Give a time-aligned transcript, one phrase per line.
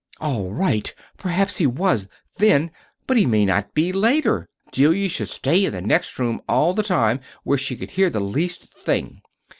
[0.19, 0.95] "'All right'!
[1.15, 2.07] Perhaps he was,
[2.39, 2.71] then
[3.05, 4.49] but he may not be, later.
[4.71, 8.19] Delia should stay in the next room all the time, where she could hear the
[8.19, 9.21] least thing."